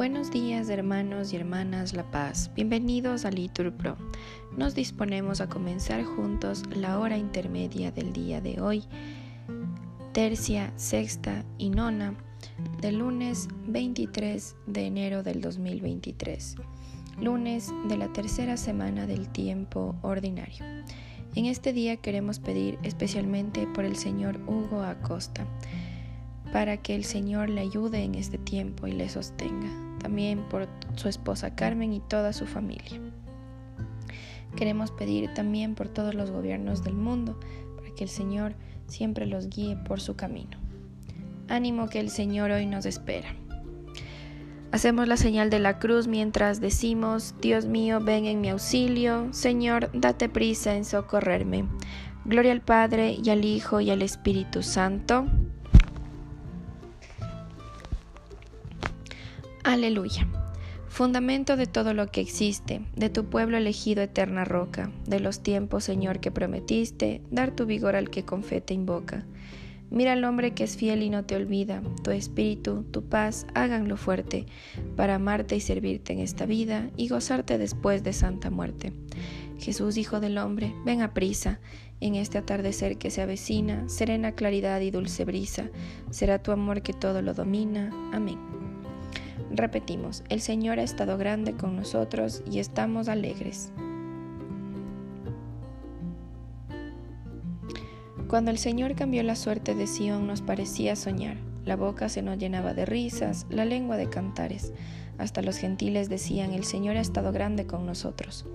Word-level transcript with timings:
Buenos 0.00 0.30
días 0.30 0.70
hermanos 0.70 1.30
y 1.30 1.36
hermanas 1.36 1.92
La 1.92 2.10
Paz, 2.10 2.50
bienvenidos 2.54 3.26
a 3.26 3.30
Litur 3.30 3.70
Pro. 3.70 3.98
Nos 4.56 4.74
disponemos 4.74 5.42
a 5.42 5.50
comenzar 5.50 6.04
juntos 6.04 6.62
la 6.74 6.98
hora 6.98 7.18
intermedia 7.18 7.92
del 7.92 8.14
día 8.14 8.40
de 8.40 8.62
hoy, 8.62 8.84
tercia, 10.14 10.72
sexta 10.76 11.44
y 11.58 11.68
nona, 11.68 12.14
del 12.80 13.00
lunes 13.00 13.48
23 13.66 14.56
de 14.66 14.86
enero 14.86 15.22
del 15.22 15.42
2023, 15.42 16.56
lunes 17.20 17.70
de 17.86 17.98
la 17.98 18.10
tercera 18.10 18.56
semana 18.56 19.06
del 19.06 19.28
tiempo 19.28 19.96
ordinario. 20.00 20.64
En 21.34 21.44
este 21.44 21.74
día 21.74 21.98
queremos 21.98 22.38
pedir 22.38 22.78
especialmente 22.84 23.66
por 23.66 23.84
el 23.84 23.96
señor 23.96 24.40
Hugo 24.46 24.80
Acosta 24.80 25.46
para 26.52 26.78
que 26.78 26.94
el 26.94 27.04
Señor 27.04 27.48
le 27.48 27.60
ayude 27.60 28.02
en 28.02 28.14
este 28.14 28.38
tiempo 28.38 28.86
y 28.86 28.92
le 28.92 29.08
sostenga. 29.08 29.68
También 30.00 30.42
por 30.48 30.68
su 30.96 31.08
esposa 31.08 31.54
Carmen 31.54 31.92
y 31.92 32.00
toda 32.00 32.32
su 32.32 32.46
familia. 32.46 33.00
Queremos 34.56 34.90
pedir 34.90 35.32
también 35.34 35.74
por 35.74 35.88
todos 35.88 36.14
los 36.14 36.30
gobiernos 36.30 36.82
del 36.82 36.94
mundo, 36.94 37.38
para 37.76 37.94
que 37.94 38.04
el 38.04 38.10
Señor 38.10 38.54
siempre 38.86 39.26
los 39.26 39.48
guíe 39.48 39.76
por 39.76 40.00
su 40.00 40.16
camino. 40.16 40.58
Ánimo 41.48 41.88
que 41.88 42.00
el 42.00 42.10
Señor 42.10 42.50
hoy 42.50 42.66
nos 42.66 42.86
espera. 42.86 43.34
Hacemos 44.72 45.08
la 45.08 45.16
señal 45.16 45.50
de 45.50 45.58
la 45.58 45.78
cruz 45.80 46.06
mientras 46.06 46.60
decimos, 46.60 47.34
Dios 47.40 47.66
mío, 47.66 48.00
ven 48.00 48.26
en 48.26 48.40
mi 48.40 48.50
auxilio, 48.50 49.32
Señor, 49.32 49.90
date 49.92 50.28
prisa 50.28 50.76
en 50.76 50.84
socorrerme. 50.84 51.64
Gloria 52.24 52.52
al 52.52 52.60
Padre 52.60 53.16
y 53.22 53.30
al 53.30 53.44
Hijo 53.44 53.80
y 53.80 53.90
al 53.90 54.02
Espíritu 54.02 54.62
Santo 54.62 55.26
Aleluya. 59.62 60.26
Fundamento 60.88 61.56
de 61.56 61.66
todo 61.66 61.92
lo 61.92 62.06
que 62.06 62.22
existe, 62.22 62.80
de 62.96 63.10
tu 63.10 63.26
pueblo 63.26 63.58
elegido 63.58 64.02
eterna 64.02 64.44
roca, 64.44 64.90
de 65.06 65.20
los 65.20 65.42
tiempos, 65.42 65.84
Señor, 65.84 66.20
que 66.20 66.30
prometiste, 66.30 67.20
dar 67.30 67.54
tu 67.54 67.66
vigor 67.66 67.94
al 67.94 68.08
que 68.08 68.24
con 68.24 68.42
fe 68.42 68.62
te 68.62 68.72
invoca. 68.72 69.26
Mira 69.90 70.14
al 70.14 70.24
hombre 70.24 70.54
que 70.54 70.64
es 70.64 70.76
fiel 70.76 71.02
y 71.02 71.10
no 71.10 71.26
te 71.26 71.36
olvida, 71.36 71.82
tu 72.02 72.10
espíritu, 72.10 72.84
tu 72.84 73.04
paz, 73.04 73.46
háganlo 73.54 73.98
fuerte, 73.98 74.46
para 74.96 75.16
amarte 75.16 75.56
y 75.56 75.60
servirte 75.60 76.14
en 76.14 76.20
esta 76.20 76.46
vida 76.46 76.90
y 76.96 77.08
gozarte 77.08 77.58
después 77.58 78.02
de 78.02 78.14
santa 78.14 78.50
muerte. 78.50 78.94
Jesús, 79.58 79.98
Hijo 79.98 80.20
del 80.20 80.38
Hombre, 80.38 80.74
ven 80.86 81.02
a 81.02 81.12
prisa, 81.12 81.60
en 82.00 82.14
este 82.14 82.38
atardecer 82.38 82.96
que 82.96 83.10
se 83.10 83.20
avecina, 83.20 83.86
serena 83.90 84.32
claridad 84.32 84.80
y 84.80 84.90
dulce 84.90 85.26
brisa, 85.26 85.68
será 86.10 86.42
tu 86.42 86.50
amor 86.50 86.80
que 86.80 86.94
todo 86.94 87.20
lo 87.20 87.34
domina. 87.34 87.90
Amén. 88.14 88.49
Repetimos, 89.52 90.22
el 90.28 90.40
Señor 90.40 90.78
ha 90.78 90.84
estado 90.84 91.18
grande 91.18 91.54
con 91.54 91.74
nosotros 91.74 92.42
y 92.48 92.60
estamos 92.60 93.08
alegres. 93.08 93.72
Cuando 98.28 98.52
el 98.52 98.58
Señor 98.58 98.94
cambió 98.94 99.24
la 99.24 99.34
suerte 99.34 99.74
de 99.74 99.88
Sión 99.88 100.28
nos 100.28 100.40
parecía 100.40 100.94
soñar. 100.94 101.36
La 101.64 101.74
boca 101.74 102.08
se 102.08 102.22
nos 102.22 102.38
llenaba 102.38 102.74
de 102.74 102.86
risas, 102.86 103.44
la 103.50 103.64
lengua 103.64 103.96
de 103.96 104.08
cantares. 104.08 104.72
Hasta 105.18 105.42
los 105.42 105.58
gentiles 105.58 106.08
decían, 106.08 106.52
el 106.52 106.62
Señor 106.62 106.96
ha 106.96 107.00
estado 107.00 107.32
grande 107.32 107.66
con 107.66 107.86
nosotros. 107.86 108.46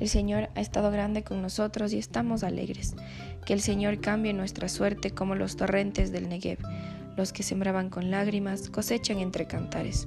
El 0.00 0.10
Señor 0.10 0.50
ha 0.54 0.60
estado 0.60 0.90
grande 0.90 1.22
con 1.22 1.40
nosotros 1.40 1.94
y 1.94 1.98
estamos 1.98 2.44
alegres. 2.44 2.94
Que 3.46 3.54
el 3.54 3.62
Señor 3.62 4.00
cambie 4.00 4.34
nuestra 4.34 4.68
suerte 4.68 5.12
como 5.12 5.34
los 5.34 5.56
torrentes 5.56 6.12
del 6.12 6.28
Negev. 6.28 6.58
Los 7.16 7.32
que 7.32 7.42
sembraban 7.42 7.88
con 7.88 8.10
lágrimas 8.10 8.68
cosechan 8.68 9.18
entre 9.18 9.46
cantares. 9.46 10.06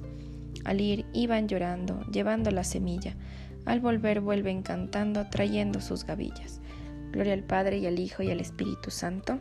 Al 0.64 0.80
ir 0.80 1.06
iban 1.12 1.48
llorando, 1.48 2.02
llevando 2.10 2.50
la 2.50 2.64
semilla. 2.64 3.16
Al 3.64 3.80
volver 3.80 4.20
vuelven 4.20 4.62
cantando, 4.62 5.28
trayendo 5.28 5.80
sus 5.80 6.04
gavillas. 6.04 6.60
Gloria 7.12 7.34
al 7.34 7.44
Padre 7.44 7.78
y 7.78 7.86
al 7.86 7.98
Hijo 7.98 8.22
y 8.22 8.30
al 8.30 8.40
Espíritu 8.40 8.90
Santo. 8.90 9.40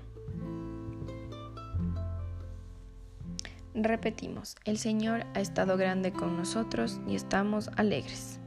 Repetimos, 3.75 4.57
el 4.65 4.77
Señor 4.77 5.25
ha 5.35 5.39
estado 5.39 5.77
grande 5.77 6.11
con 6.11 6.35
nosotros 6.35 6.99
y 7.07 7.15
estamos 7.15 7.69
alegres. 7.77 8.39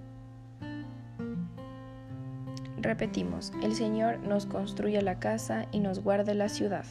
Repetimos, 2.76 3.52
el 3.62 3.74
Señor 3.74 4.18
nos 4.18 4.44
construye 4.46 5.00
la 5.00 5.20
casa 5.20 5.66
y 5.70 5.78
nos 5.78 6.00
guarda 6.00 6.34
la 6.34 6.48
ciudad. 6.48 6.84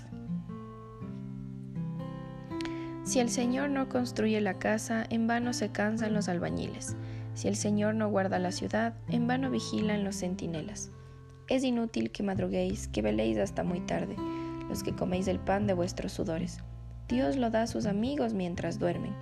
Si 3.12 3.20
el 3.20 3.30
Señor 3.30 3.70
no 3.72 3.90
construye 3.90 4.40
la 4.40 4.54
casa, 4.54 5.04
en 5.10 5.28
vano 5.28 5.52
se 5.52 5.68
cansan 5.68 6.14
los 6.14 6.30
albañiles. 6.30 6.96
Si 7.34 7.50
el 7.50 7.58
Señor 7.58 7.94
no 7.94 8.10
guarda 8.10 8.40
la 8.40 8.54
ciudad, 8.54 8.94
en 9.10 9.28
vano 9.28 9.52
vigilan 9.52 10.06
los 10.06 10.16
centinelas. 10.16 10.92
Es 11.50 11.66
inútil 11.66 12.14
que 12.14 12.24
madruguéis, 12.24 12.88
que 12.88 13.02
veléis 13.02 13.38
hasta 13.38 13.66
muy 13.66 13.82
tarde, 13.82 14.16
los 14.70 14.82
que 14.82 14.96
coméis 14.96 15.28
el 15.28 15.40
pan 15.40 15.68
de 15.68 15.74
vuestros 15.74 16.14
sudores. 16.14 16.60
Dios 17.10 17.36
lo 17.36 17.50
da 17.50 17.64
a 17.64 17.68
sus 17.68 17.86
amigos 17.86 18.34
mientras 18.34 18.80
duermen. 18.80 19.14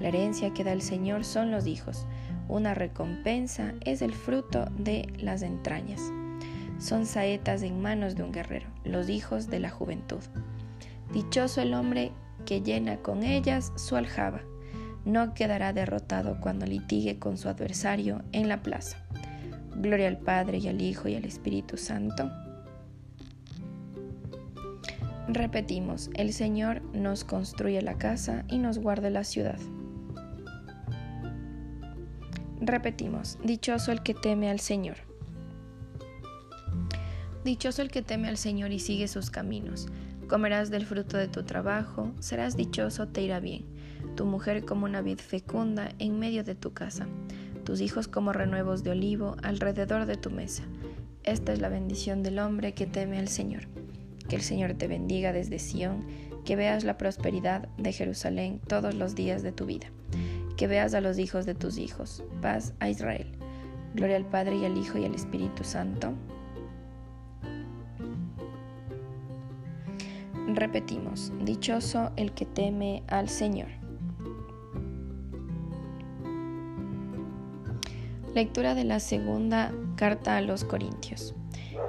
La 0.00 0.10
herencia 0.10 0.54
que 0.54 0.62
da 0.62 0.70
el 0.70 0.80
Señor 0.80 1.24
son 1.24 1.50
los 1.50 1.66
hijos. 1.66 2.06
Una 2.46 2.72
recompensa 2.74 3.74
es 3.84 4.00
el 4.00 4.14
fruto 4.14 4.66
de 4.78 5.12
las 5.18 5.42
entrañas. 5.42 6.12
Son 6.78 7.04
saetas 7.04 7.64
en 7.64 7.82
manos 7.82 8.14
de 8.14 8.22
un 8.22 8.30
guerrero, 8.30 8.68
los 8.84 9.08
hijos 9.08 9.48
de 9.48 9.58
la 9.58 9.70
juventud. 9.70 10.20
Dichoso 11.12 11.60
el 11.60 11.74
hombre 11.74 12.12
que 12.44 12.62
llena 12.62 12.98
con 12.98 13.22
ellas 13.22 13.72
su 13.76 13.96
aljaba. 13.96 14.40
No 15.04 15.34
quedará 15.34 15.72
derrotado 15.72 16.38
cuando 16.40 16.66
litigue 16.66 17.18
con 17.18 17.38
su 17.38 17.48
adversario 17.48 18.22
en 18.32 18.48
la 18.48 18.62
plaza. 18.62 18.98
Gloria 19.76 20.08
al 20.08 20.18
Padre 20.18 20.58
y 20.58 20.68
al 20.68 20.80
Hijo 20.80 21.08
y 21.08 21.14
al 21.14 21.24
Espíritu 21.24 21.76
Santo. 21.76 22.30
Repetimos, 25.28 26.10
el 26.14 26.32
Señor 26.32 26.82
nos 26.94 27.24
construye 27.24 27.80
la 27.82 27.98
casa 27.98 28.44
y 28.48 28.58
nos 28.58 28.78
guarda 28.78 29.10
la 29.10 29.24
ciudad. 29.24 29.58
Repetimos, 32.60 33.38
dichoso 33.44 33.92
el 33.92 34.02
que 34.02 34.14
teme 34.14 34.50
al 34.50 34.58
Señor. 34.58 34.96
Dichoso 37.44 37.82
el 37.82 37.90
que 37.90 38.02
teme 38.02 38.28
al 38.28 38.36
Señor 38.36 38.72
y 38.72 38.78
sigue 38.78 39.06
sus 39.06 39.30
caminos 39.30 39.86
Comerás 40.28 40.68
del 40.68 40.84
fruto 40.84 41.16
de 41.16 41.26
tu 41.26 41.42
trabajo, 41.42 42.12
serás 42.20 42.54
dichoso, 42.54 43.08
te 43.08 43.22
irá 43.22 43.40
bien. 43.40 43.64
Tu 44.14 44.26
mujer 44.26 44.66
como 44.66 44.84
una 44.84 45.00
vid 45.00 45.18
fecunda 45.18 45.88
en 45.98 46.18
medio 46.18 46.44
de 46.44 46.54
tu 46.54 46.74
casa, 46.74 47.06
tus 47.64 47.80
hijos 47.80 48.08
como 48.08 48.34
renuevos 48.34 48.82
de 48.82 48.90
olivo 48.90 49.36
alrededor 49.42 50.04
de 50.04 50.16
tu 50.16 50.30
mesa. 50.30 50.64
Esta 51.24 51.54
es 51.54 51.60
la 51.60 51.70
bendición 51.70 52.22
del 52.22 52.40
hombre 52.40 52.74
que 52.74 52.86
teme 52.86 53.18
al 53.18 53.28
Señor. 53.28 53.68
Que 54.28 54.36
el 54.36 54.42
Señor 54.42 54.74
te 54.74 54.86
bendiga 54.86 55.32
desde 55.32 55.58
Sión, 55.58 56.06
que 56.44 56.56
veas 56.56 56.84
la 56.84 56.98
prosperidad 56.98 57.66
de 57.78 57.92
Jerusalén 57.92 58.60
todos 58.66 58.94
los 58.94 59.14
días 59.14 59.42
de 59.42 59.52
tu 59.52 59.64
vida. 59.64 59.86
Que 60.58 60.66
veas 60.66 60.92
a 60.92 61.00
los 61.00 61.18
hijos 61.18 61.46
de 61.46 61.54
tus 61.54 61.78
hijos. 61.78 62.22
Paz 62.42 62.74
a 62.80 62.90
Israel. 62.90 63.32
Gloria 63.94 64.16
al 64.16 64.26
Padre 64.26 64.56
y 64.56 64.66
al 64.66 64.76
Hijo 64.76 64.98
y 64.98 65.06
al 65.06 65.14
Espíritu 65.14 65.64
Santo 65.64 66.12
Repetimos, 70.54 71.30
dichoso 71.44 72.10
el 72.16 72.32
que 72.32 72.46
teme 72.46 73.02
al 73.06 73.28
Señor. 73.28 73.68
Lectura 78.34 78.74
de 78.74 78.84
la 78.84 78.98
segunda 78.98 79.72
carta 79.96 80.38
a 80.38 80.40
los 80.40 80.64
Corintios. 80.64 81.34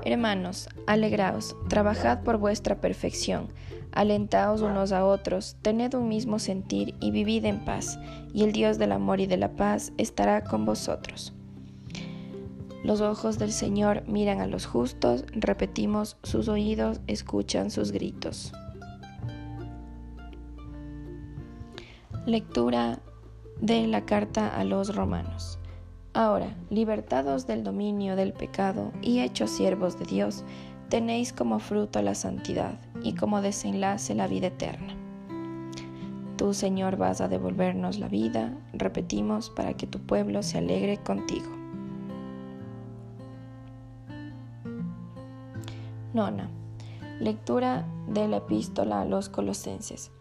Hermanos, 0.04 0.68
alegraos, 0.88 1.56
trabajad 1.70 2.24
por 2.24 2.38
vuestra 2.38 2.82
perfección, 2.82 3.48
alentaos 3.94 4.62
unos 4.62 4.92
a 4.92 5.06
otros, 5.06 5.56
tened 5.62 5.94
un 5.94 6.10
mismo 6.10 6.38
sentir 6.38 6.96
y 7.00 7.12
vivid 7.12 7.46
en 7.46 7.64
paz, 7.64 7.98
y 8.34 8.44
el 8.44 8.52
Dios 8.52 8.78
del 8.78 8.92
amor 8.92 9.22
y 9.22 9.28
de 9.28 9.38
la 9.38 9.56
paz 9.56 9.94
estará 9.98 10.44
con 10.44 10.66
vosotros. 10.66 11.34
Los 12.84 13.02
ojos 13.02 13.38
del 13.38 13.52
Señor 13.52 14.04
miran 14.08 14.40
a 14.40 14.48
los 14.48 14.66
justos, 14.66 15.26
repetimos, 15.32 16.18
sus 16.24 16.48
oídos 16.48 17.02
escuchan 17.08 17.72
sus 17.72 17.92
gritos. 17.92 18.54
Lectura 22.26 23.00
de 23.60 23.86
la 23.88 24.06
carta 24.06 24.48
a 24.48 24.64
los 24.64 24.96
romanos. 24.96 25.60
Ahora, 26.14 26.56
libertados 26.70 27.48
del 27.48 27.64
dominio 27.64 28.16
del 28.16 28.32
pecado 28.32 28.94
y 29.02 29.20
hechos 29.20 29.52
siervos 29.52 30.00
de 30.00 30.06
Dios, 30.06 30.46
tenéis 30.90 31.34
como 31.34 31.60
fruto 31.60 32.02
la 32.02 32.16
santidad 32.16 32.80
y 33.04 33.14
como 33.14 33.42
desenlace 33.42 34.16
la 34.16 34.28
vida 34.28 34.48
eterna. 34.48 34.96
Tú, 36.38 36.54
Señor, 36.54 36.96
vas 36.96 37.20
a 37.20 37.28
devolvernos 37.28 38.00
la 38.00 38.08
vida, 38.08 38.58
repetimos, 38.72 39.50
para 39.50 39.74
que 39.74 39.88
tu 39.88 40.00
pueblo 40.00 40.42
se 40.42 40.58
alegre 40.58 40.98
contigo. 40.98 41.59
Nona. 46.14 46.50
Lectura 47.20 47.86
de 48.08 48.28
la 48.28 48.38
epístola 48.38 49.02
a 49.02 49.06
los 49.06 49.30
colosenses. 49.30 50.12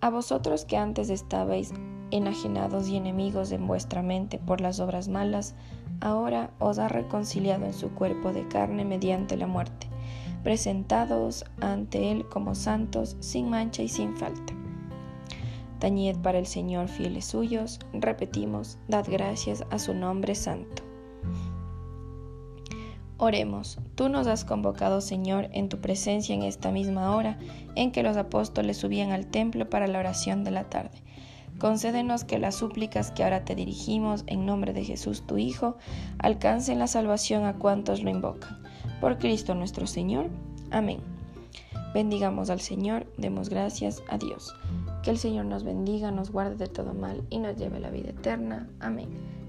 A 0.00 0.10
vosotros 0.10 0.64
que 0.64 0.76
antes 0.76 1.10
estabais 1.10 1.72
enajenados 2.10 2.88
y 2.88 2.96
enemigos 2.96 3.52
en 3.52 3.66
vuestra 3.66 4.02
mente 4.02 4.38
por 4.38 4.60
las 4.60 4.80
obras 4.80 5.08
malas, 5.08 5.54
ahora 6.00 6.50
os 6.58 6.78
ha 6.78 6.88
reconciliado 6.88 7.64
en 7.64 7.74
su 7.74 7.90
cuerpo 7.90 8.32
de 8.32 8.46
carne 8.48 8.84
mediante 8.84 9.36
la 9.36 9.46
muerte, 9.46 9.88
presentados 10.42 11.44
ante 11.60 12.10
Él 12.10 12.28
como 12.28 12.54
santos, 12.54 13.16
sin 13.20 13.50
mancha 13.50 13.82
y 13.82 13.88
sin 13.88 14.16
falta. 14.16 14.52
Tañed 15.78 16.16
para 16.18 16.38
el 16.38 16.46
Señor 16.46 16.88
fieles 16.88 17.26
suyos, 17.26 17.80
repetimos, 17.92 18.78
dad 18.88 19.06
gracias 19.08 19.64
a 19.70 19.78
su 19.78 19.94
nombre 19.94 20.34
santo. 20.34 20.85
Oremos, 23.18 23.78
tú 23.94 24.10
nos 24.10 24.26
has 24.26 24.44
convocado, 24.44 25.00
Señor, 25.00 25.48
en 25.52 25.70
tu 25.70 25.78
presencia 25.78 26.34
en 26.34 26.42
esta 26.42 26.70
misma 26.70 27.16
hora 27.16 27.38
en 27.74 27.90
que 27.90 28.02
los 28.02 28.18
apóstoles 28.18 28.76
subían 28.76 29.10
al 29.10 29.26
templo 29.26 29.70
para 29.70 29.86
la 29.86 29.98
oración 29.98 30.44
de 30.44 30.50
la 30.50 30.64
tarde. 30.64 31.02
Concédenos 31.58 32.24
que 32.24 32.38
las 32.38 32.56
súplicas 32.56 33.10
que 33.10 33.24
ahora 33.24 33.46
te 33.46 33.54
dirigimos 33.54 34.24
en 34.26 34.44
nombre 34.44 34.74
de 34.74 34.84
Jesús 34.84 35.26
tu 35.26 35.38
Hijo 35.38 35.78
alcancen 36.18 36.78
la 36.78 36.86
salvación 36.86 37.44
a 37.44 37.54
cuantos 37.54 38.02
lo 38.02 38.10
invocan. 38.10 38.58
Por 39.00 39.16
Cristo 39.16 39.54
nuestro 39.54 39.86
Señor. 39.86 40.28
Amén. 40.70 41.00
Bendigamos 41.94 42.50
al 42.50 42.60
Señor, 42.60 43.06
demos 43.16 43.48
gracias 43.48 44.02
a 44.10 44.18
Dios. 44.18 44.54
Que 45.02 45.10
el 45.10 45.16
Señor 45.16 45.46
nos 45.46 45.64
bendiga, 45.64 46.10
nos 46.10 46.30
guarde 46.30 46.56
de 46.56 46.66
todo 46.66 46.92
mal 46.92 47.24
y 47.30 47.38
nos 47.38 47.56
lleve 47.56 47.78
a 47.78 47.80
la 47.80 47.90
vida 47.90 48.10
eterna. 48.10 48.68
Amén. 48.80 49.08